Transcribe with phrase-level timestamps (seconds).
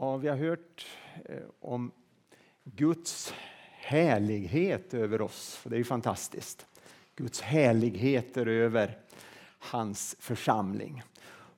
[0.00, 0.86] Ja, vi har hört
[1.24, 1.92] eh, om
[2.64, 3.34] Guds
[3.70, 5.60] härlighet över oss.
[5.64, 6.66] Det är ju fantastiskt.
[7.16, 8.98] Guds härligheter över
[9.58, 11.02] hans församling.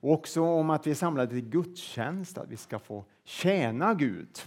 [0.00, 4.38] Och också om att vi är samlade till gudstjänst, att vi ska få tjäna Gud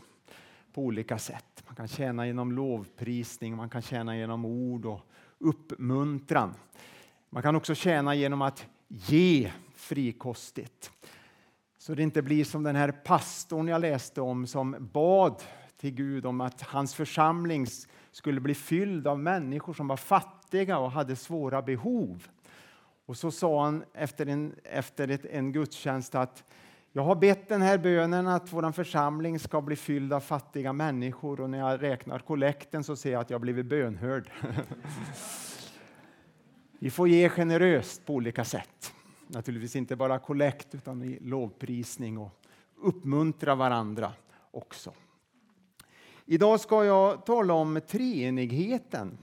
[0.73, 1.63] på olika sätt.
[1.65, 5.01] Man kan tjäna genom lovprisning, man kan tjäna genom ord och
[5.37, 6.53] uppmuntran.
[7.29, 10.91] Man kan också tjäna genom att ge frikostigt.
[11.83, 15.43] Så det inte blir som den här pastorn jag läste om som bad
[15.77, 17.67] till Gud om att hans församling
[18.11, 22.27] skulle bli fylld av människor som var fattiga och hade svåra behov.
[23.05, 26.43] Och så sa han efter en, efter ett, en gudstjänst att
[26.91, 31.41] jag har bett den här bönen att vår församling ska bli fylld av fattiga människor
[31.41, 34.31] och när jag räknar kollekten så ser jag att jag blivit bönhörd.
[36.79, 38.93] Vi får ge generöst på olika sätt.
[39.27, 42.31] Naturligtvis inte bara kollekt utan i lovprisning och
[42.81, 44.13] uppmuntra varandra
[44.51, 44.93] också.
[46.25, 49.17] Idag ska jag tala om treenigheten.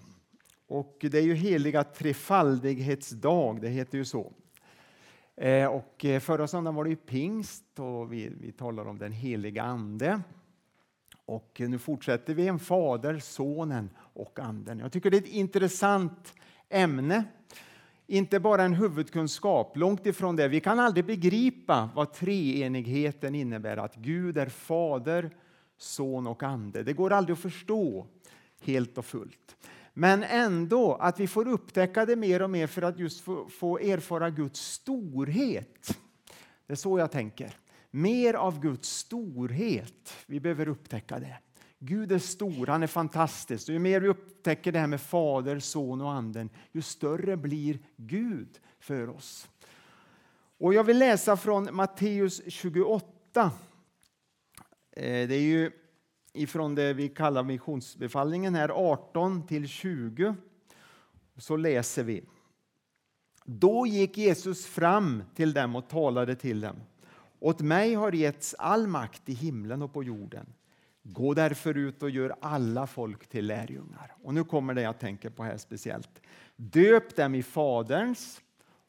[0.67, 4.33] Och det är ju heliga trefaldighetsdag, det heter ju så.
[5.37, 9.13] Eh, och eh, förra söndagen var det ju pingst och vi, vi talar om den
[9.13, 10.21] heliga Ande.
[11.25, 14.79] Och nu fortsätter vi en Fader, Sonen och Anden.
[14.79, 16.35] Jag tycker det är ett intressant
[16.69, 17.25] ämne.
[18.11, 20.49] Inte bara en huvudkunskap, långt ifrån det.
[20.49, 25.31] Vi kan aldrig begripa vad treenigheten innebär, att Gud är Fader,
[25.79, 26.83] Son och Ande.
[26.83, 28.07] Det går aldrig att förstå
[28.61, 29.57] helt och fullt.
[29.95, 33.79] Men ändå att vi får upptäcka det mer och mer för att just få, få
[33.79, 35.99] erfara Guds storhet.
[36.67, 37.57] Det är så jag tänker.
[37.91, 40.15] Mer av Guds storhet.
[40.27, 41.37] Vi behöver upptäcka det.
[41.83, 43.69] Gud är stor, han är fantastisk.
[43.69, 47.79] Och ju mer vi upptäcker det här med Fader, Son och Anden, ju större blir
[47.97, 49.49] Gud för oss.
[50.59, 53.07] Och Jag vill läsa från Matteus 28.
[53.37, 55.71] Eh, det är ju
[56.33, 60.35] ifrån det vi kallar missionsbefallningen här 18 till 20.
[61.37, 62.25] Så läser vi.
[63.45, 66.77] Då gick Jesus fram till dem och talade till dem.
[67.39, 70.47] Åt mig har getts all makt i himlen och på jorden.
[71.03, 74.15] Gå därför ut och gör alla folk till lärjungar.
[74.23, 76.23] Och nu kommer det jag tänker på här speciellt.
[76.57, 78.41] Döp dem i Faderns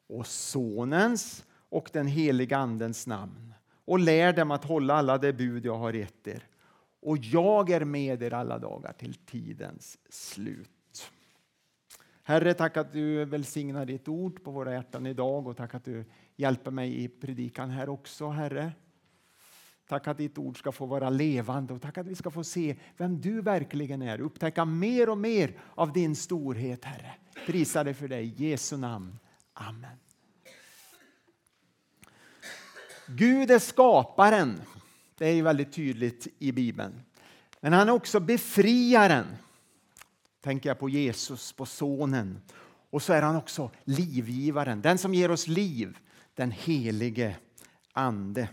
[0.07, 3.53] och Sonens och den heliga Andens namn
[3.85, 6.44] och lär dem att hålla alla de bud jag har gett er.
[7.01, 11.11] Och jag är med er alla dagar till tidens slut.
[12.23, 16.05] Herre, tack att du välsignar ditt ord på våra hjärtan idag och tack att du
[16.35, 18.72] hjälper mig i predikan här också, Herre.
[19.91, 22.75] Tack att ditt ord ska få vara levande och tack att vi ska få se
[22.97, 24.22] vem du verkligen är.
[24.22, 27.13] Upptäcka mer och mer av din storhet, Herre.
[27.46, 28.25] Prisa dig för dig.
[28.25, 29.19] I Jesu namn.
[29.53, 29.97] Amen.
[33.07, 34.62] Gud är skaparen.
[35.18, 37.02] Det är väldigt tydligt i Bibeln.
[37.59, 39.25] Men han är också befriaren.
[40.41, 42.41] Tänker jag på Jesus, på Sonen.
[42.90, 45.97] Och så är han också livgivaren, den som ger oss liv,
[46.35, 47.35] den helige
[47.94, 48.50] Ande.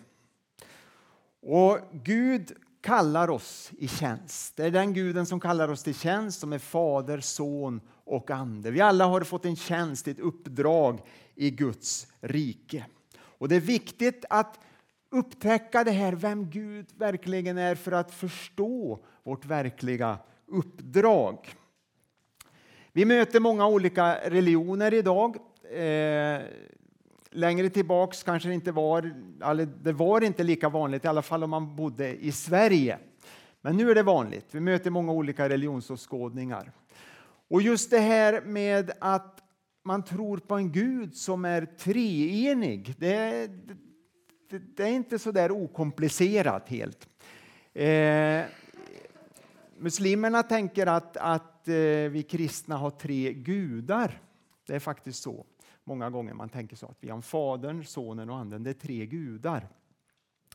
[1.50, 4.56] Och Gud kallar oss i tjänst.
[4.56, 8.70] Det är den guden som kallar oss till tjänst som är Fader, Son och Ande.
[8.70, 11.00] Vi alla har fått en tjänst, ett uppdrag
[11.34, 12.86] i Guds rike.
[13.18, 14.60] Och Det är viktigt att
[15.10, 21.54] upptäcka det här, vem Gud verkligen är för att förstå vårt verkliga uppdrag.
[22.92, 25.36] Vi möter många olika religioner idag.
[25.70, 26.42] Eh,
[27.30, 31.44] Längre tillbaks kanske det inte var, eller det var inte lika vanligt, i alla fall
[31.44, 32.98] om man bodde i Sverige.
[33.60, 34.46] Men nu är det vanligt.
[34.50, 36.72] Vi möter många olika religionsåskådningar.
[37.50, 39.42] Och just det här med att
[39.84, 43.46] man tror på en Gud som är treenig, det,
[44.50, 47.08] det, det är inte så där okomplicerat helt.
[47.74, 48.44] Eh,
[49.78, 51.74] muslimerna tänker att, att eh,
[52.10, 54.20] vi kristna har tre gudar.
[54.66, 55.46] Det är faktiskt så
[55.88, 58.62] många gånger man tänker så att vi har Fadern, Sonen och Anden.
[58.62, 59.68] Det är tre gudar.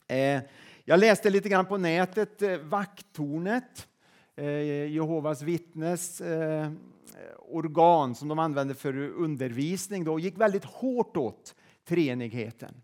[0.07, 0.41] Eh,
[0.85, 3.87] jag läste lite grann på nätet, eh, Vakttornet,
[4.35, 6.21] eh, Jehovas vittnes
[7.39, 11.55] organ som de använde för undervisning, då, gick väldigt hårt åt
[11.85, 12.81] treenigheten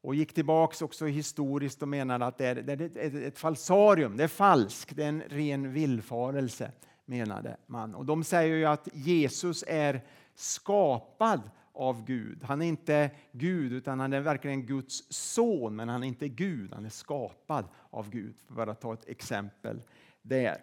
[0.00, 4.24] och gick tillbaks också historiskt och menade att det är, det är ett falsarium, det
[4.24, 6.72] är falskt, det är en ren villfarelse
[7.04, 7.94] menade man.
[7.94, 10.00] Och de säger ju att Jesus är
[10.34, 11.40] skapad
[11.76, 12.44] av Gud.
[12.44, 16.74] Han är inte Gud, utan han är verkligen Guds son, men han är inte Gud,
[16.74, 18.34] han är skapad av Gud.
[18.54, 19.82] För att ta ett exempel
[20.22, 20.56] där.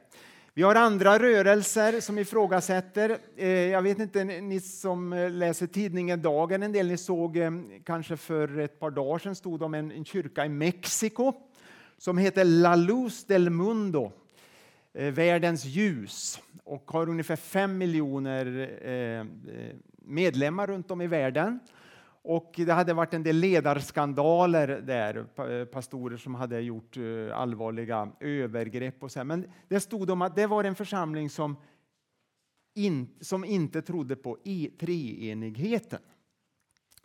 [0.53, 3.17] Vi har andra rörelser som ifrågasätter.
[3.35, 7.51] Eh, jag vet inte, ni som läser tidningen Dagen, en del ni såg eh,
[7.83, 11.33] kanske för ett par dagar sedan stod om en, en kyrka i Mexiko
[11.97, 14.11] som heter La Luz del Mundo,
[14.93, 18.45] eh, världens ljus och har ungefär fem miljoner
[18.87, 19.25] eh,
[20.03, 21.59] medlemmar runt om i världen.
[22.25, 25.25] Och det hade varit en del ledarskandaler där,
[25.59, 29.03] eh, pastorer som hade gjort eh, allvarliga övergrepp.
[29.03, 29.23] Och så.
[29.23, 31.57] Men det stod om att det var en församling som,
[32.75, 35.99] in, som inte trodde på e, treenigheten.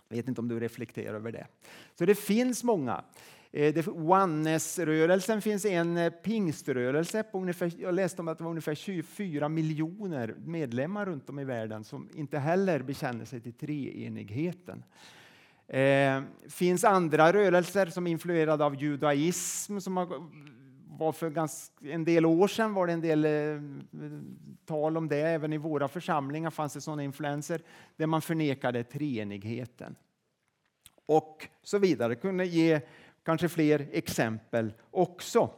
[0.09, 1.47] Jag vet inte om du reflekterar över det.
[1.95, 3.05] Så det finns många.
[3.53, 7.23] Eh, Oneness-rörelsen finns en eh, pingströrelse.
[7.23, 11.45] På ungefär, jag läste om att det var ungefär 24 miljoner medlemmar runt om i
[11.45, 14.85] världen som inte heller bekänner sig till treenigheten.
[15.67, 20.29] Det finns andra rörelser som är influerade av judaism som har,
[20.99, 23.63] var för ganska, en del år sedan var det en del eh,
[24.67, 25.21] tal om det.
[25.21, 27.63] Även i våra församlingar fanns det sådana influenser
[27.97, 29.97] där man förnekade treenigheten.
[31.07, 32.15] Och så vidare.
[32.15, 32.81] kunde ge
[33.29, 35.51] kanske fler exempel också.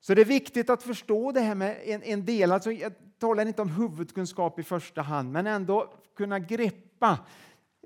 [0.00, 2.52] Så det är viktigt att förstå det här med en, en del.
[2.52, 7.18] Alltså jag talar inte om huvudkunskap i första hand, men ändå kunna greppa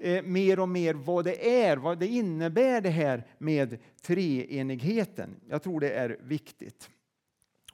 [0.00, 5.36] eh, mer och mer vad det är, vad det innebär det här med treenigheten.
[5.48, 6.90] Jag tror det är viktigt.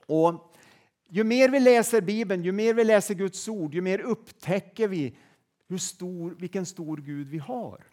[0.05, 0.55] Och
[1.09, 5.17] ju mer vi läser Bibeln, ju mer vi läser Guds ord, ju mer upptäcker vi
[5.67, 7.83] hur stor, vilken stor Gud vi har.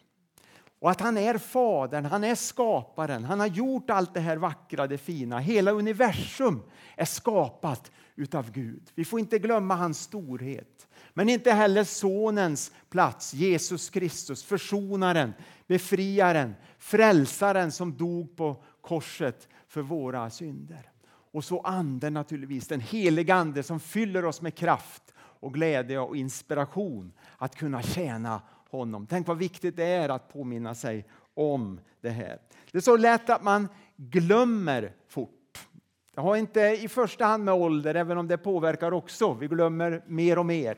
[0.85, 4.87] Och att han är Fadern, han är skaparen, han har gjort allt det här vackra,
[4.87, 5.39] det fina.
[5.39, 6.63] Hela universum
[6.97, 8.91] är skapat utav Gud.
[8.95, 10.89] Vi får inte glömma hans storhet.
[11.15, 15.33] Men inte heller Sonens plats, Jesus Kristus, försonaren,
[15.67, 20.91] befriaren, frälsaren som dog på korset för våra synder.
[21.33, 26.17] Och så Anden naturligtvis, den heliga Ande som fyller oss med kraft och glädje och
[26.17, 28.43] inspiration att kunna tjäna
[28.79, 29.07] honom.
[29.07, 32.39] Tänk vad viktigt det är att påminna sig om det här.
[32.73, 35.69] Det är så lätt att man glömmer fort.
[36.15, 39.35] Det har inte i första hand med ålder, även om det påverkar också.
[39.35, 40.77] Vi glömmer mer och mer.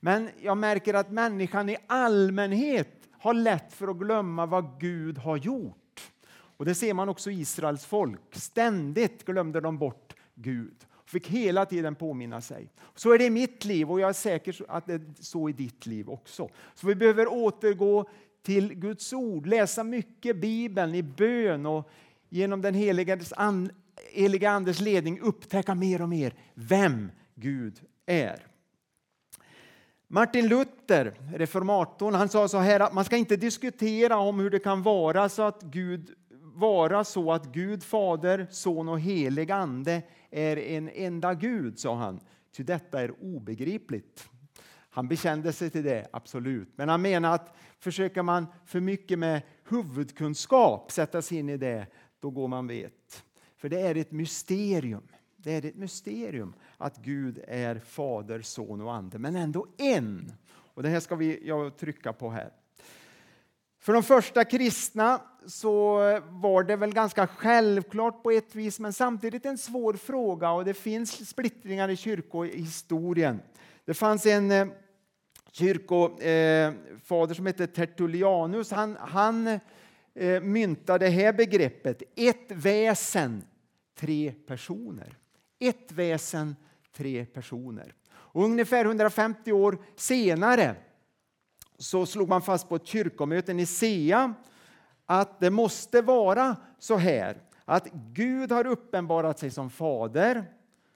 [0.00, 5.36] Men jag märker att människan i allmänhet har lätt för att glömma vad Gud har
[5.36, 6.12] gjort.
[6.30, 8.34] Och Det ser man också i Israels folk.
[8.34, 12.68] Ständigt glömde de bort Gud fick hela tiden påminna sig.
[12.94, 15.52] Så är det i mitt liv och jag är säker att det är så i
[15.52, 16.48] ditt liv också.
[16.74, 18.08] Så vi behöver återgå
[18.42, 21.90] till Guds ord, läsa mycket Bibeln i bön och
[22.28, 23.18] genom den heliga,
[24.50, 28.46] Andes ledning upptäcka mer och mer vem Gud är.
[30.08, 34.58] Martin Luther, reformatorn, han sa så här att man ska inte diskutera om hur det
[34.58, 36.14] kan vara så att Gud
[36.58, 42.20] vara så att Gud Fader, Son och helig Ande är en enda Gud, sa han,
[42.56, 44.28] ty detta är obegripligt.
[44.90, 46.68] Han bekände sig till det, absolut.
[46.76, 51.86] Men han menar att försöker man för mycket med huvudkunskap sätta sig in i det,
[52.20, 53.24] då går man vet.
[53.56, 55.08] För det är ett mysterium.
[55.36, 60.32] Det är ett mysterium att Gud är Fader, Son och Ande, men ändå en.
[60.48, 62.52] Och Det här ska vi jag trycka på här.
[63.80, 65.98] För de första kristna så
[66.28, 70.74] var det väl ganska självklart på ett vis men samtidigt en svår fråga och det
[70.74, 73.40] finns splittringar i kyrkohistorien.
[73.84, 74.66] Det fanns en eh,
[75.52, 78.70] kyrkofader som hette Tertullianus.
[78.70, 79.46] Han, han
[80.14, 83.42] eh, myntade det här begreppet, ett väsen,
[83.98, 85.16] tre personer.
[85.58, 86.56] Ett väsen,
[86.96, 87.94] tre personer.
[88.10, 90.76] Och ungefär 150 år senare
[91.78, 94.34] så slog man fast på ett kyrkomöte i Nicea
[95.06, 100.44] att det måste vara så här att Gud har uppenbarat sig som fader,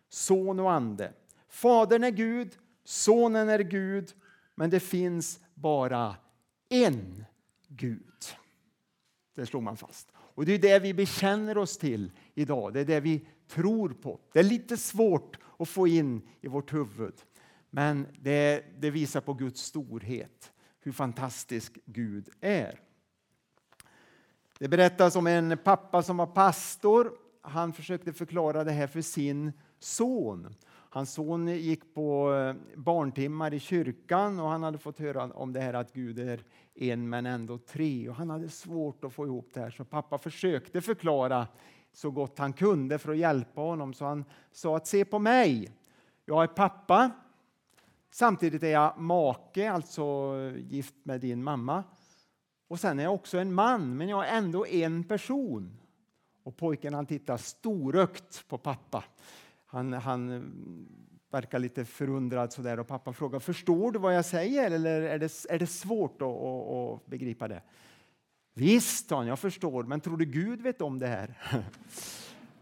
[0.08, 1.12] son och ande.
[1.48, 4.12] Fadern är Gud, sonen är Gud,
[4.54, 6.16] men det finns bara
[6.68, 7.24] en
[7.68, 8.24] Gud.
[9.34, 10.12] Det slog man fast.
[10.14, 12.74] Och Det är det vi bekänner oss till idag.
[12.74, 14.20] Det är det vi tror på.
[14.32, 17.14] Det är lite svårt att få in i vårt huvud,
[17.70, 20.51] men det, det visar på Guds storhet
[20.82, 22.80] hur fantastisk Gud är.
[24.58, 27.12] Det berättas om en pappa som var pastor.
[27.40, 30.54] Han försökte förklara det här för sin son.
[30.68, 35.60] Hans son gick på eh, barntimmar i kyrkan och han hade fått höra om det
[35.60, 36.40] här att Gud är
[36.74, 38.08] en men ändå tre.
[38.08, 41.46] Och han hade svårt att få ihop det här så pappa försökte förklara
[41.92, 43.94] så gott han kunde för att hjälpa honom.
[43.94, 45.72] Så han sa att se på mig.
[46.24, 47.10] Jag är pappa
[48.14, 51.84] Samtidigt är jag make, alltså gift med din mamma.
[52.68, 55.76] Och sen är jag också en man, men jag är ändå en person.
[56.42, 59.04] Och pojken han tittar storögt på pappa.
[59.66, 60.44] Han, han
[61.30, 65.46] verkar lite förundrad sådär och pappa frågar förstår du vad jag säger eller är det,
[65.48, 67.62] är det svårt att, att, att begripa det?
[68.54, 71.34] Visst, han, jag förstår, men tror du Gud vet om det här?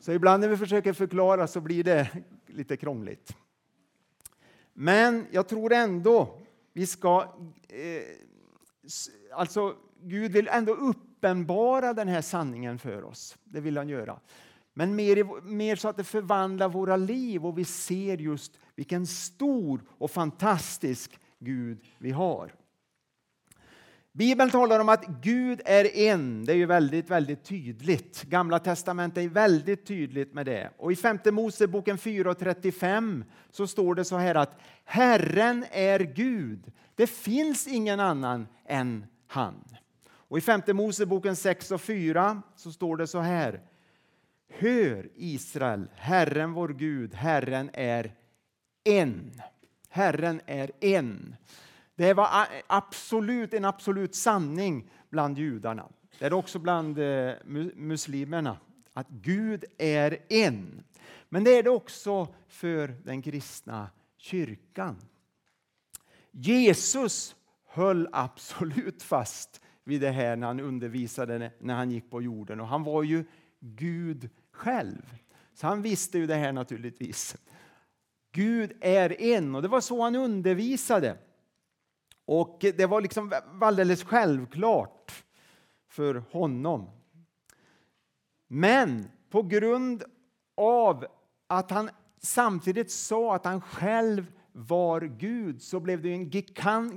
[0.01, 2.11] Så ibland när vi försöker förklara så blir det
[2.47, 3.37] lite krångligt.
[4.83, 6.39] Men jag tror ändå
[6.73, 7.23] vi ska...
[7.69, 8.03] Eh,
[9.35, 13.37] alltså, Gud vill ändå uppenbara den här sanningen för oss.
[13.45, 14.21] Det vill han göra.
[14.75, 19.81] Men mer, mer så att det förvandlar våra liv och vi ser just vilken stor
[19.89, 22.55] och fantastisk Gud vi har.
[24.13, 26.45] Bibeln talar om att Gud är en.
[26.45, 28.23] Det är ju väldigt, väldigt tydligt.
[28.23, 30.71] Gamla testamentet är väldigt tydligt med det.
[30.77, 36.73] Och I femte Moseboken 4.35 så står det så här att Herren är Gud.
[36.95, 39.65] Det finns ingen annan än han.
[40.31, 43.61] Och I femte Moseboken 6 och 4 så står det så här.
[44.49, 48.15] Hör Israel, Herren vår Gud, Herren är
[48.85, 49.43] en.
[49.89, 51.37] Herren är en.
[52.01, 52.29] Det var
[52.67, 55.89] absolut en absolut sanning bland judarna.
[56.19, 57.33] Det är också bland eh,
[57.75, 58.57] muslimerna,
[58.93, 60.83] att Gud är en.
[61.29, 64.97] Men det är det också för den kristna kyrkan.
[66.31, 72.61] Jesus höll absolut fast vid det här när han undervisade när han gick på jorden.
[72.61, 73.25] Och han var ju
[73.61, 75.15] Gud själv.
[75.55, 77.37] Så han visste ju det här naturligtvis.
[78.33, 81.17] Gud är en och det var så han undervisade.
[82.33, 85.25] Och det var liksom alldeles självklart
[85.89, 86.91] för honom.
[88.47, 90.05] Men på grund
[90.57, 91.07] av
[91.47, 96.31] att han samtidigt sa att han själv var Gud så blev det en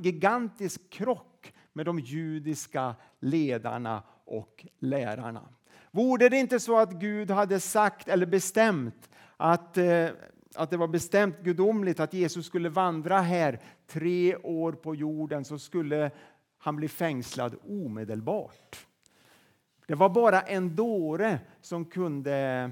[0.02, 5.50] gigantisk krock med de judiska ledarna och lärarna.
[5.92, 10.08] Vore det inte så att Gud hade sagt eller bestämt att eh,
[10.56, 15.60] att det var bestämt gudomligt att Jesus skulle vandra här tre år på jorden så
[15.60, 16.12] skulle
[16.58, 18.86] han bli fängslad omedelbart.
[19.88, 22.72] Det var bara en dåre som kunde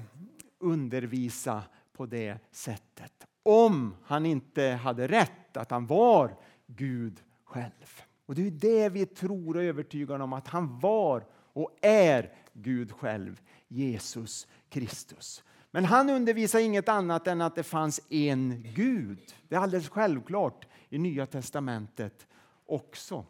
[0.58, 1.62] undervisa
[1.92, 3.12] på det sättet.
[3.42, 6.36] Om han inte hade rätt, att han var
[6.66, 8.02] Gud själv.
[8.26, 12.32] Och Det är det vi tror och är övertygade om att han var och är
[12.52, 15.44] Gud själv, Jesus Kristus.
[15.74, 19.34] Men han undervisar inget annat än att det fanns en Gud.
[19.48, 22.26] Det är alldeles självklart i Nya testamentet
[22.66, 23.24] också.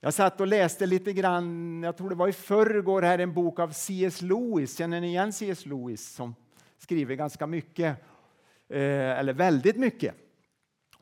[0.00, 3.58] Jag satt och läste lite grann, jag tror det var i förrgår, här en bok
[3.58, 4.22] av C.S.
[4.22, 4.76] Lewis.
[4.76, 5.66] Känner ni igen C.S.
[5.66, 6.34] Lewis som
[6.78, 7.96] skriver ganska mycket,
[8.68, 10.14] eh, eller väldigt mycket?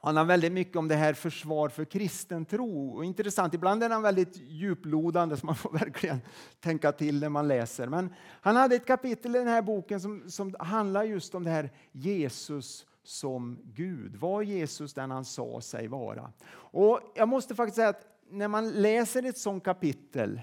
[0.06, 2.90] Han har väldigt mycket om det här försvar för kristen tro.
[2.90, 6.20] Och intressant, ibland är han väldigt djuplodande så man får verkligen
[6.60, 7.86] tänka till när man läser.
[7.86, 11.50] Men han hade ett kapitel i den här boken som, som handlar just om det
[11.50, 14.16] här Jesus som Gud.
[14.16, 16.32] Var Jesus den han sa sig vara?
[16.54, 20.40] Och jag måste faktiskt säga att när man läser ett sånt kapitel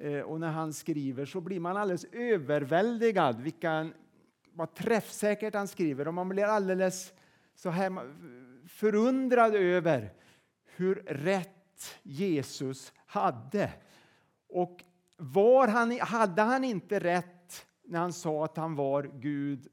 [0.00, 3.90] eh, och när han skriver så blir man alldeles överväldigad vilka,
[4.52, 7.12] vad träffsäkert han skriver och man blir alldeles
[7.54, 7.90] så här
[8.72, 10.12] förundrad över
[10.64, 13.72] hur rätt Jesus hade.
[14.48, 14.84] Och
[15.16, 19.68] var han, hade han inte rätt när han sa att han var Gud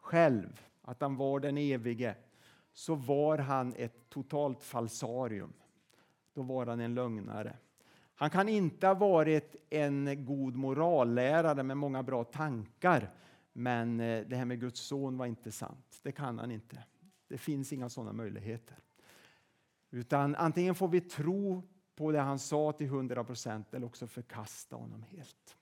[0.00, 2.14] själv, att han var den evige,
[2.72, 5.52] så var han ett totalt falsarium.
[6.34, 7.56] Då var han en lögnare.
[8.14, 13.10] Han kan inte ha varit en god morallärare med många bra tankar,
[13.52, 16.00] men eh, det här med Guds son var inte sant.
[16.02, 16.78] Det kan han inte.
[17.34, 18.76] Det finns inga sådana möjligheter.
[19.90, 21.62] Utan antingen får vi tro
[21.94, 25.56] på det han sa till 100 procent eller också förkasta honom helt.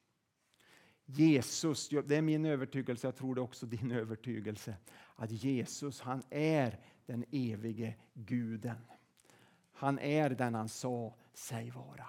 [1.04, 4.76] Jesus, det är min övertygelse, jag tror det är också din övertygelse,
[5.16, 8.84] att Jesus han är den evige guden.
[9.72, 12.06] Han är den han sa sig vara.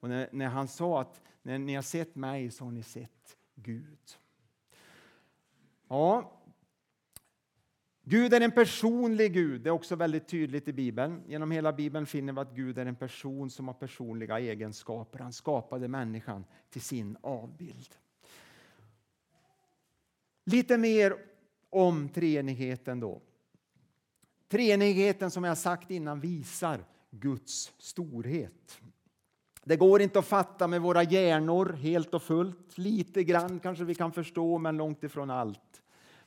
[0.00, 3.36] Och när, när han sa att när ni har sett mig så har ni sett
[3.54, 4.18] Gud.
[5.88, 6.41] Ja,
[8.04, 9.60] Gud är en personlig Gud.
[9.60, 11.22] Det är också väldigt tydligt i Bibeln.
[11.26, 15.18] Genom hela Bibeln finner vi att Gud är en person som har personliga egenskaper.
[15.18, 17.96] Han skapade människan till sin avbild.
[20.44, 21.16] Lite mer
[21.70, 23.20] om treenigheten då.
[24.48, 28.80] Treenigheten som jag sagt innan visar Guds storhet.
[29.64, 32.78] Det går inte att fatta med våra hjärnor helt och fullt.
[32.78, 35.81] Lite grann kanske vi kan förstå, men långt ifrån allt.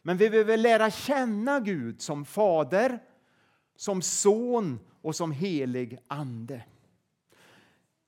[0.08, 3.00] Men vi behöver lära känna Gud som fader,
[3.76, 6.64] som son och som helig ande.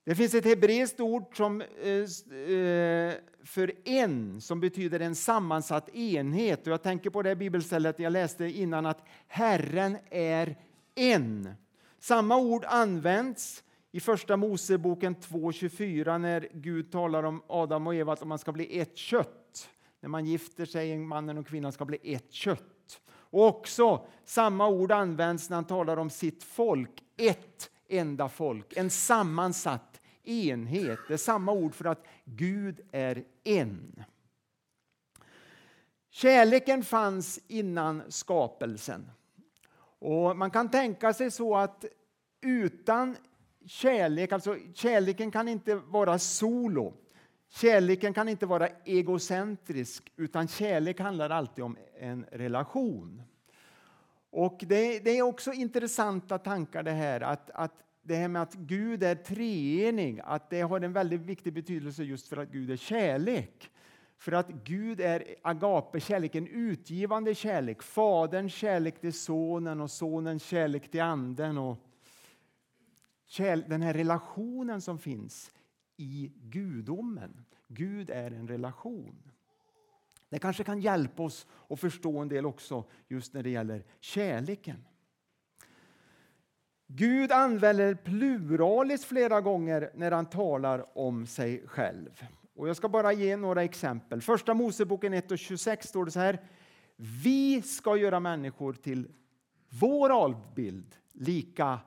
[0.03, 3.13] Det finns ett hebreiskt ord som, eh, eh,
[3.43, 6.67] för en som betyder en sammansatt enhet.
[6.67, 10.55] Och jag tänker på det bibelstället jag läste innan att Herren är
[10.95, 11.53] en.
[11.99, 18.27] Samma ord används i Första Moseboken 2.24 när Gud talar om Adam och Eva att
[18.27, 19.36] man ska bli ett kött.
[19.99, 23.01] När man gifter sig, mannen och kvinnan ska bli ett kött.
[23.09, 28.89] Och också samma ord används när han talar om sitt folk, ett enda folk, en
[28.89, 30.99] sammansatt enhet.
[31.07, 34.03] Det är samma ord för att Gud är en.
[36.09, 39.09] Kärleken fanns innan skapelsen.
[39.99, 41.85] Och Man kan tänka sig så att
[42.41, 43.15] utan
[43.65, 46.93] kärlek, alltså kärleken kan inte vara solo.
[47.49, 53.21] Kärleken kan inte vara egocentrisk, utan kärlek handlar alltid om en relation.
[54.29, 58.53] Och det, det är också intressanta tankar det här, att, att det här med att
[58.53, 62.77] Gud är treenig, att det har en väldigt viktig betydelse just för att Gud är
[62.77, 63.71] kärlek.
[64.17, 67.83] För att Gud är agape, kärlek, en utgivande kärlek.
[67.83, 71.57] Faderns kärlek till sonen och sonens kärlek till anden.
[71.57, 71.77] Och
[73.67, 75.51] den här relationen som finns
[75.97, 77.45] i gudomen.
[77.67, 79.31] Gud är en relation.
[80.29, 84.85] Det kanske kan hjälpa oss att förstå en del också just när det gäller kärleken.
[86.87, 92.23] Gud använder pluralis flera gånger när han talar om sig själv.
[92.55, 94.21] Och jag ska bara ge några exempel.
[94.21, 96.41] Första Moseboken 1 och 26 står det så här.
[96.95, 99.07] Vi ska göra människor till
[99.69, 101.79] vår avbild, lika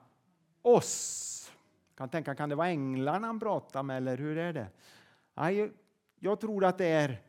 [0.63, 1.53] oss.
[2.01, 4.67] Kan tänka, kan det vara änglarna han pratar med eller hur är det?
[5.35, 5.73] Nej,
[6.21, 7.23] jag tror att det är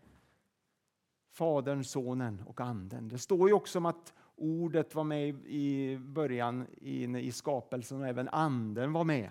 [1.32, 3.08] Fadern, Sonen och Anden.
[3.08, 8.30] Det står ju också om att ordet var med i början i skapelsen och även
[8.30, 9.30] Anden var med.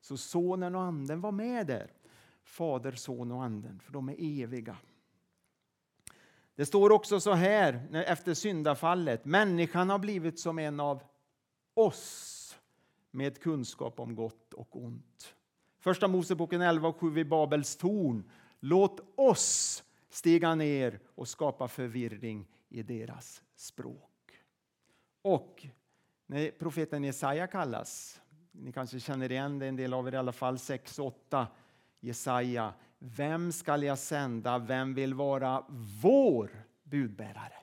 [0.00, 1.90] Så Sonen och Anden var med där.
[2.44, 4.76] Fader, Son och Anden, för de är eviga.
[6.54, 9.24] Det står också så här efter syndafallet.
[9.24, 11.02] Människan har blivit som en av
[11.74, 12.41] oss
[13.12, 15.34] med kunskap om gott och ont.
[15.78, 18.30] Första Moseboken 11 och 7 vid Babels torn.
[18.60, 24.42] Låt oss stiga ner och skapa förvirring i deras språk.
[25.22, 25.66] Och
[26.26, 28.20] när profeten Jesaja kallas,
[28.52, 31.46] ni kanske känner igen det, en del av er i alla fall, 6-8,
[32.00, 32.74] Jesaja.
[32.98, 34.58] Vem skall jag sända?
[34.58, 35.64] Vem vill vara
[36.02, 37.56] vår budbärare?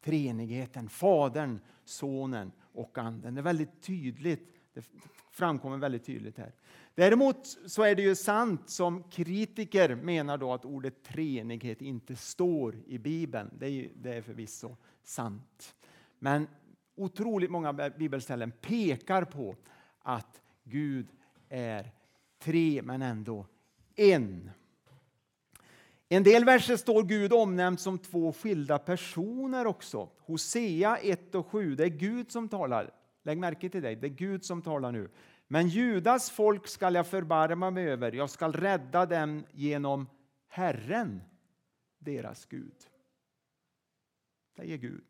[0.00, 3.34] Treenigheten, Fadern, Sonen och Anden.
[3.34, 4.54] Det är väldigt tydligt.
[4.74, 4.84] Det
[5.30, 6.52] framkommer väldigt tydligt här.
[6.94, 12.76] Däremot så är det ju sant som kritiker menar då att ordet treenighet inte står
[12.86, 13.50] i Bibeln.
[13.58, 15.74] Det är, det är förvisso sant.
[16.18, 16.46] Men
[16.94, 19.56] otroligt många bibelställen pekar på
[19.98, 21.08] att Gud
[21.48, 21.90] är
[22.38, 23.46] tre men ändå
[23.96, 24.50] en.
[26.08, 30.10] En del verser står Gud omnämnd som två skilda personer också.
[30.18, 32.90] Hosea 1 och 7, det är Gud som talar.
[33.22, 35.10] Lägg märke till det, det är Gud som talar nu.
[35.48, 40.06] Men Judas folk skall jag förbarma mig över, jag skall rädda dem genom
[40.48, 41.22] Herren,
[41.98, 42.74] deras Gud.
[44.56, 45.04] Det är Gud.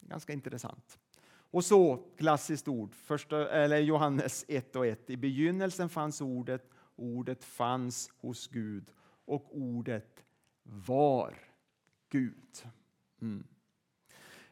[0.00, 0.98] Ganska intressant.
[1.50, 5.10] Och så, klassiskt ord, första, eller Johannes 1 och 1.
[5.10, 8.92] I begynnelsen fanns ordet, ordet fanns hos Gud
[9.24, 10.24] och ordet
[10.62, 11.38] var
[12.08, 12.64] Gud.
[13.20, 13.46] Mm.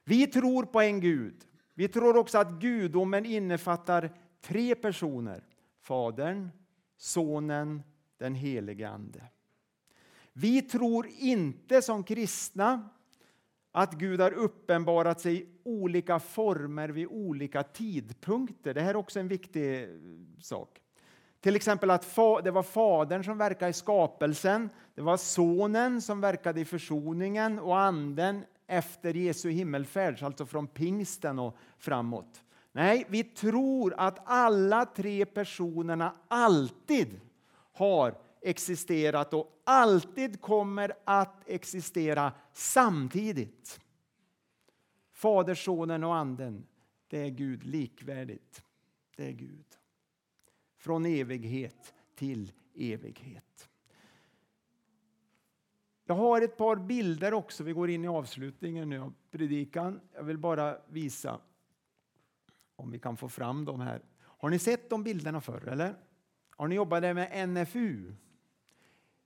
[0.04, 1.46] Vi tror på en Gud.
[1.74, 5.44] Vi tror också att gudomen innefattar tre personer.
[5.80, 6.50] Fadern,
[6.96, 7.82] Sonen,
[8.18, 9.22] den helige Ande.
[10.32, 12.88] Vi tror inte som kristna
[13.72, 18.74] att Gud har uppenbarat sig i olika former vid olika tidpunkter.
[18.74, 19.88] Det här är också en viktig
[20.40, 20.79] sak.
[21.40, 26.60] Till exempel att det var Fadern som verkade i skapelsen, det var Sonen som verkade
[26.60, 32.42] i försoningen och Anden efter Jesu himmelfärd, alltså från pingsten och framåt.
[32.72, 37.20] Nej, vi tror att alla tre personerna alltid
[37.72, 43.80] har existerat och alltid kommer att existera samtidigt.
[45.12, 46.66] Fader, Sonen och Anden,
[47.08, 48.62] det är Gud likvärdigt.
[49.16, 49.79] Det är Gud
[50.80, 53.68] från evighet till evighet.
[56.04, 57.64] Jag har ett par bilder också.
[57.64, 60.00] Vi går in i avslutningen nu av predikan.
[60.14, 61.40] Jag vill bara visa
[62.76, 64.02] om vi kan få fram dem här.
[64.20, 65.68] Har ni sett de bilderna förr?
[65.68, 65.94] Eller?
[66.50, 68.08] Har ni jobbat med NFU?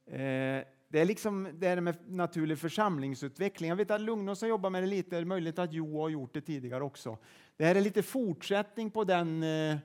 [0.07, 3.69] Eh, det är liksom det är med naturlig församlingsutveckling.
[3.69, 6.09] Jag vet att Lugnås har jobbat med det lite, det är möjligt att Jo har
[6.09, 7.19] gjort det tidigare också.
[7.57, 9.79] Det här är lite fortsättning på den Eh,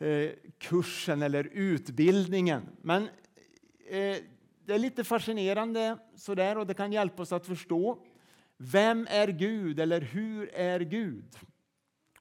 [0.00, 2.62] Eh, kursen eller utbildningen.
[2.82, 3.02] Men
[3.88, 4.16] eh,
[4.64, 7.98] det är lite fascinerande sådär och det kan hjälpa oss att förstå.
[8.56, 11.38] Vem är Gud eller hur är Gud?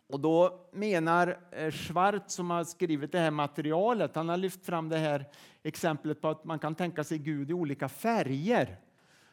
[0.07, 4.89] Och då menar eh, Schwartz som har skrivit det här materialet, han har lyft fram
[4.89, 5.25] det här
[5.63, 8.79] exemplet på att man kan tänka sig Gud i olika färger.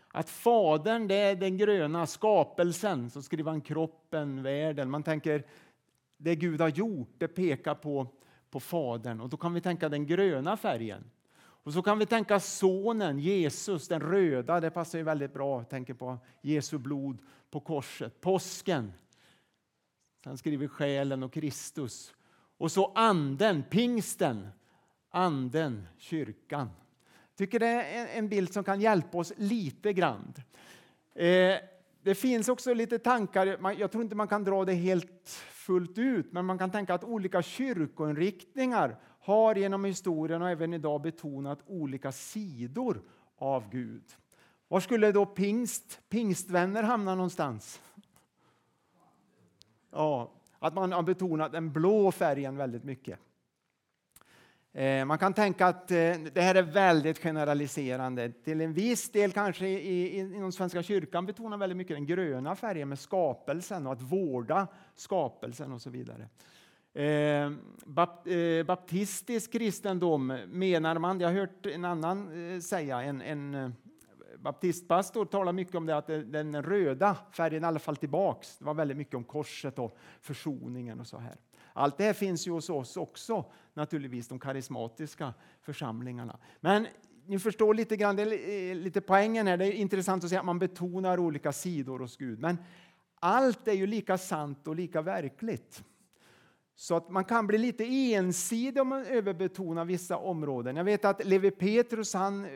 [0.08, 4.90] Att Fadern det är den gröna skapelsen, så skriver han kroppen, världen.
[4.90, 5.44] Man tänker
[6.16, 8.06] det Gud har gjort, det pekar på,
[8.50, 9.20] på Fadern.
[9.20, 11.10] Och då kan vi tänka den gröna färgen.
[11.38, 14.60] Och så kan vi tänka sonen, Jesus, den röda.
[14.60, 15.58] Det passar ju väldigt bra.
[15.58, 17.18] Jag tänker på Jesu blod
[17.50, 18.20] på korset.
[18.20, 18.92] Påsken.
[20.24, 22.14] Sen skriver själen och Kristus.
[22.58, 24.48] Och så anden, pingsten.
[25.10, 26.70] Anden, kyrkan.
[27.28, 30.34] Jag tycker det är en bild som kan hjälpa oss lite grann.
[31.14, 31.56] Eh,
[32.02, 35.30] det finns också lite tankar, jag tror inte man kan dra det helt
[35.66, 41.02] fullt ut, men man kan tänka att olika kyrkoinriktningar har genom historien och även idag
[41.02, 43.02] betonat olika sidor
[43.36, 44.04] av Gud.
[44.68, 47.80] Var skulle då pingst, pingstvänner hamna någonstans?
[49.90, 53.18] Ja, att man har betonat den blå färgen väldigt mycket.
[54.76, 55.96] Eh, man kan tänka att eh,
[56.32, 58.32] det här är väldigt generaliserande.
[58.32, 62.98] Till en viss del kanske inom Svenska kyrkan betonar väldigt mycket den gröna färgen med
[62.98, 66.28] skapelsen och att vårda skapelsen och så vidare.
[66.94, 67.04] Eh,
[68.32, 72.28] eh baptistisk kristendom menar man, jag har hört en annan
[72.62, 73.74] säga, en, en
[74.46, 78.58] baptistpastor talar mycket om det att den röda färgen i alla fall tillbaks.
[78.58, 81.36] Det var väldigt mycket om korset och försoningen och så här.
[81.72, 86.38] Allt det här finns ju hos oss också, naturligtvis, de karismatiska församlingarna.
[86.60, 86.86] Men
[87.26, 89.56] ni förstår lite grann, det är eh, lite poängen här.
[89.56, 92.38] Det är intressant att se att man betonar olika sidor hos Gud.
[92.38, 92.58] Men
[93.20, 95.84] allt är ju lika sant och lika verkligt.
[96.78, 100.76] Så att man kan bli lite ensidig om man överbetonar vissa områden.
[100.76, 102.50] Jag vet att Levi Petrus han eh,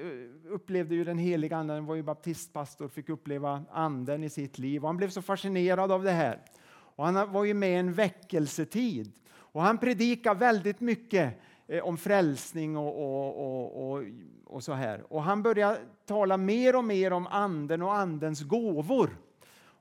[0.52, 4.83] upplevde ju den heliga anden, han var ju baptistpastor, fick uppleva anden i sitt liv.
[4.83, 6.40] Och han blev så fascinerad av det här.
[6.72, 9.12] Och han var ju med i en väckelsetid.
[9.33, 11.35] Och han predikade väldigt mycket
[11.66, 14.04] eh, om frälsning och, och, och,
[14.44, 15.04] och, så här.
[15.12, 19.16] Och han började tala mer och mer om anden och andens gåvor.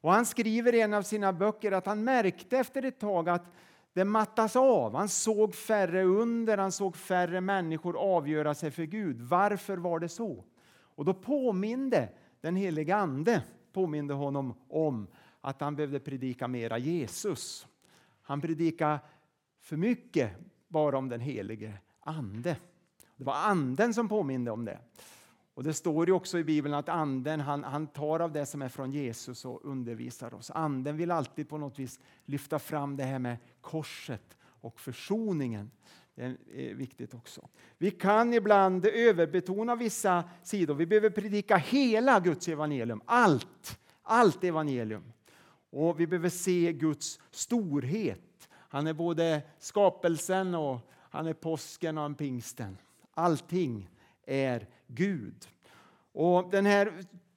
[0.01, 3.45] Och han skriver i en av sina böcker att han märkte efter ett tag att
[3.99, 4.95] det mattas av.
[4.95, 9.21] Han såg färre under, han såg färre människor avgöra sig för Gud.
[9.21, 10.43] Varför var det så?
[10.95, 12.09] Och då påminde
[12.41, 15.07] den helige Ande påminde honom om
[15.41, 17.67] att han behövde predika mera Jesus.
[18.21, 18.99] Han predikade
[19.61, 20.31] för mycket
[20.67, 22.57] bara om den helige Ande.
[23.15, 24.79] Det var Anden som påminde om det.
[25.59, 28.61] Och Det står ju också i Bibeln att Anden han, han tar av det som
[28.61, 30.51] är från Jesus och undervisar oss.
[30.51, 35.71] Anden vill alltid på något vis lyfta fram det här med korset och försoningen.
[36.15, 37.47] Det är viktigt också.
[37.77, 40.75] Vi kan ibland överbetona vissa sidor.
[40.75, 45.13] Vi behöver predika hela Guds evangelium, allt, allt evangelium.
[45.69, 48.49] Och vi behöver se Guds storhet.
[48.51, 52.77] Han är både skapelsen och han är påsken och han pingsten.
[53.13, 53.89] Allting
[54.25, 55.47] är Gud.
[56.11, 56.93] Och den här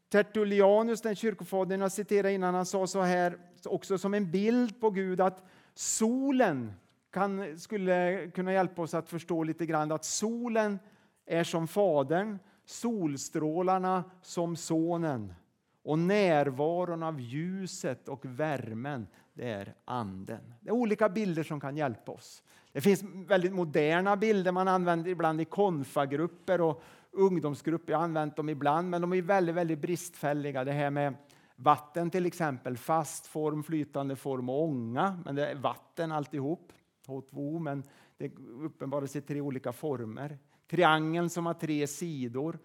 [0.09, 4.91] Tertullianus, den kyrkofadern jag citerade innan, han sa så här också som en bild på
[4.91, 6.73] Gud att solen
[7.11, 10.79] kan, skulle kunna hjälpa oss att förstå lite grann att solen
[11.27, 15.35] är som Fadern, solstrålarna som Sonen
[15.83, 20.55] och närvaron av ljuset och värmen, det är Anden.
[20.61, 22.43] Det är olika bilder som kan hjälpa oss.
[22.73, 27.92] Det finns väldigt moderna bilder man använder ibland i konfagrupper och ungdomsgrupper.
[27.92, 30.64] Jag har använt dem ibland, men de är väldigt, väldigt bristfälliga.
[30.64, 31.14] Det här med
[31.57, 35.18] vatten till exempel, fast form, flytande form och ånga.
[35.25, 36.72] Men det är vatten alltihop,
[37.07, 37.83] H2O, men
[38.16, 40.38] det uppenbaras i tre olika former.
[40.70, 42.59] Triangeln som har tre sidor.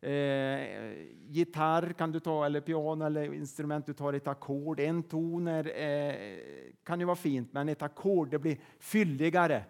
[0.00, 0.92] Eh,
[1.28, 4.80] gitarr kan du ta, eller piano eller instrument du tar ett ackord.
[4.80, 6.14] En ton är, eh,
[6.82, 9.64] kan ju vara fint, men ett ackord blir fylligare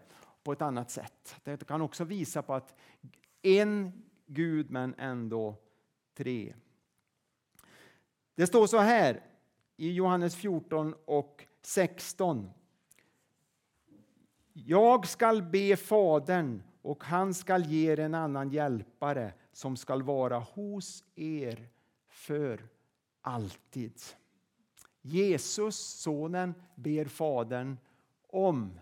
[0.45, 1.37] på ett annat sätt.
[1.45, 2.75] Det kan också visa på att
[3.43, 3.93] en
[4.27, 5.57] Gud, men ändå
[6.15, 6.55] tre.
[8.35, 9.23] Det står så här
[9.77, 12.51] i Johannes 14 och 16.
[14.53, 20.39] Jag skall be Fadern och han skall ge er en annan hjälpare som skall vara
[20.39, 21.69] hos er
[22.07, 22.69] för
[23.21, 24.01] alltid.
[25.01, 27.79] Jesus, Sonen, ber Fadern
[28.29, 28.81] om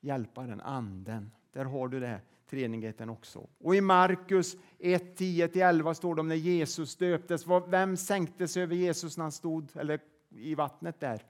[0.00, 1.30] hjälparen, Anden.
[1.52, 3.48] Där har du det, treenigheten också.
[3.58, 7.44] Och i Markus 1, 10-11 står det om när Jesus döptes.
[7.68, 11.22] Vem sänkte sig över Jesus när han stod eller i vattnet där?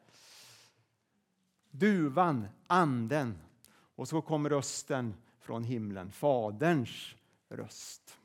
[1.70, 3.38] Duvan, Anden.
[3.68, 7.14] Och så kom rösten från himlen, Faderns
[7.48, 8.18] röst.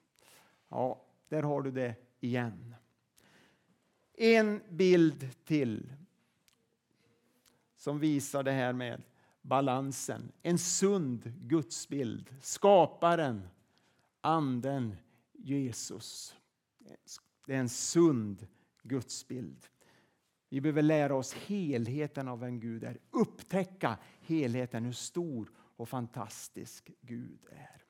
[0.69, 2.75] Ja, där har du det igen.
[4.13, 5.93] En bild till
[7.77, 9.01] som visar det här med
[9.41, 10.31] balansen.
[10.41, 12.35] En sund gudsbild.
[12.41, 13.47] Skaparen,
[14.21, 14.95] Anden,
[15.33, 16.35] Jesus.
[17.45, 18.47] Det är en sund
[18.83, 19.67] gudsbild.
[20.49, 22.99] Vi behöver lära oss helheten av vem Gud är.
[23.11, 27.83] Upptäcka helheten, hur stor och fantastisk Gud är.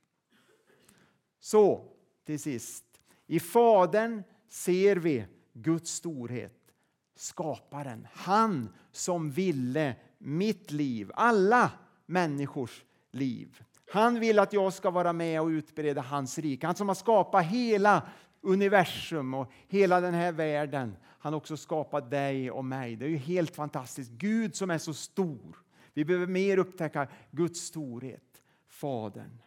[1.40, 3.02] Så, till sist.
[3.28, 6.74] I Fadern ser vi Guds storhet.
[7.16, 11.72] Skaparen, han som ville mitt liv, alla
[12.06, 13.62] människors liv.
[13.92, 16.66] Han vill att jag ska vara med och utbreda hans rike.
[16.66, 18.04] Han som har skapat hela
[18.42, 20.96] universum och hela den här världen.
[21.20, 22.96] Han har också skapat dig och mig.
[22.96, 24.12] Det är ju helt fantastiskt.
[24.12, 25.58] Gud som är så stor.
[25.94, 29.42] Vi behöver mer upptäcka Guds storhet, Fadern.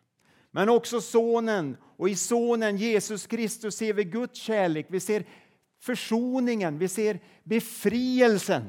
[0.51, 4.87] Men också Sonen, och i Sonen Jesus Kristus ser vi Guds kärlek.
[4.89, 5.25] Vi ser
[5.81, 8.65] försoningen, vi ser befrielsen.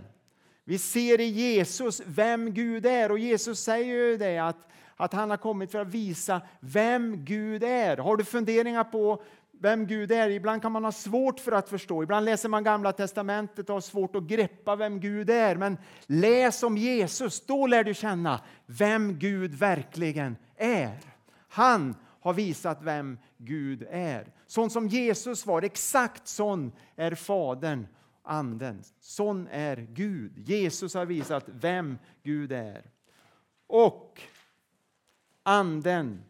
[0.68, 5.30] Vi ser i Jesus vem Gud är och Jesus säger ju det att, att han
[5.30, 7.98] har kommit för att visa vem Gud är.
[7.98, 10.30] Har du funderingar på vem Gud är?
[10.30, 12.04] Ibland kan man ha svårt för att förstå.
[12.04, 15.56] Ibland läser man Gamla testamentet och har svårt att greppa vem Gud är.
[15.56, 21.00] Men läs om Jesus, då lär du känna vem Gud verkligen är.
[21.50, 24.28] Han har visat vem Gud är.
[24.48, 27.88] Sån som Jesus var, exakt sån är Fadern,
[28.26, 28.84] Anden.
[29.00, 30.50] Sån är Gud.
[30.50, 32.92] Jesus har visat vem Gud är.
[33.68, 34.22] Och
[35.44, 36.24] Anden,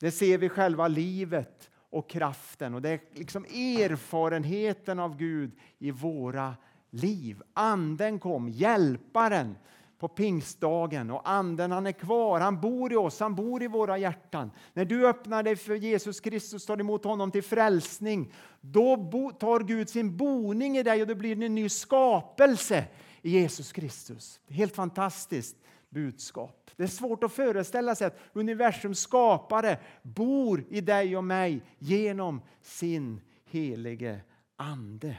[0.00, 2.74] det ser vi själva livet och kraften.
[2.74, 6.54] Och Det är liksom erfarenheten av Gud i våra
[6.90, 7.42] liv.
[7.54, 9.56] Anden kom, hjälparen
[9.98, 13.98] på pingstdagen och anden han är kvar, han bor i oss, han bor i våra
[13.98, 14.50] hjärtan.
[14.72, 18.96] När du öppnar dig för Jesus Kristus, tar emot honom till frälsning, då
[19.40, 22.84] tar Gud sin boning i dig och du blir en ny skapelse
[23.22, 24.40] i Jesus Kristus.
[24.48, 25.56] Helt fantastiskt
[25.88, 26.70] budskap.
[26.76, 32.40] Det är svårt att föreställa sig att universums skapare bor i dig och mig genom
[32.62, 34.20] sin helige
[34.56, 35.16] Ande.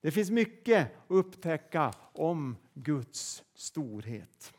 [0.00, 4.54] Det finns mycket att upptäcka om Guds storhet.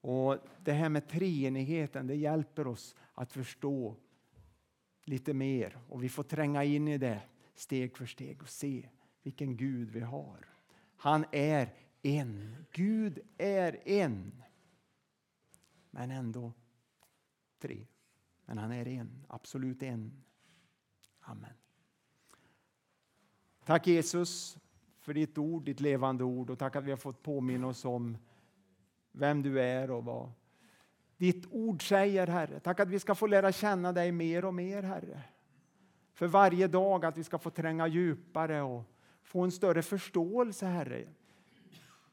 [0.00, 3.96] Och Det här med treenigheten det hjälper oss att förstå
[5.04, 5.78] lite mer.
[5.88, 7.22] Och Vi får tränga in i det
[7.54, 8.88] steg för steg och se
[9.22, 10.48] vilken Gud vi har.
[10.96, 12.64] Han är en.
[12.72, 14.42] Gud är en.
[15.90, 16.52] Men ändå
[17.58, 17.86] tre.
[18.44, 20.24] Men han är en, absolut en.
[21.20, 21.52] Amen.
[23.64, 24.58] Tack Jesus
[25.08, 28.18] för ditt ord, ditt levande ord och tack att vi har fått påminna oss om
[29.12, 30.30] vem du är och vad
[31.16, 32.60] ditt ord säger, Herre.
[32.60, 35.22] Tack att vi ska få lära känna dig mer och mer, Herre.
[36.14, 38.84] För varje dag att vi ska få tränga djupare och
[39.22, 41.04] få en större förståelse, Herre.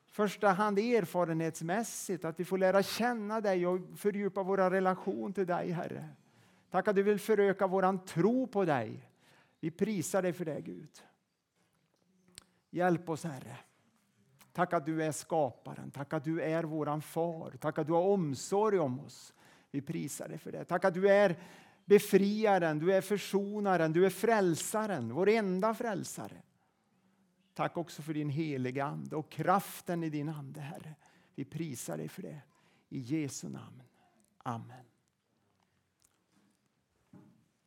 [0.05, 5.71] Första hand erfarenhetsmässigt, att vi får lära känna dig och fördjupa vår relation till dig,
[5.71, 6.09] Herre.
[6.69, 9.09] Tack att du vill föröka vår tro på dig.
[9.59, 10.89] Vi prisar dig för det, Gud.
[12.75, 13.57] Hjälp oss, Herre.
[14.53, 18.01] Tack att du är skaparen, tack att du är våran far, tack att du har
[18.01, 19.33] omsorg om oss.
[19.71, 20.65] Vi prisar dig för det.
[20.65, 21.35] Tack att du är
[21.85, 26.41] befriaren, du är försonaren, du är frälsaren, vår enda frälsare.
[27.53, 30.95] Tack också för din heliga Ande och kraften i din Ande, Herre.
[31.35, 32.41] Vi prisar dig för det.
[32.89, 33.83] I Jesu namn.
[34.37, 34.85] Amen.